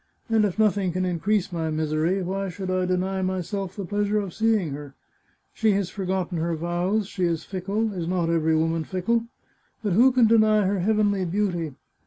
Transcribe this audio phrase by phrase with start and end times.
[0.29, 4.33] And if nothing can increase my misery, why should I deny myself the pleasure of
[4.33, 4.95] seeing her?
[5.53, 9.27] She has forgotten her vows, she is fickle— is not every woman fickle?
[9.83, 11.75] But who can deny her heavenly beauty?